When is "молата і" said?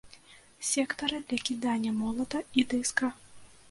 2.01-2.69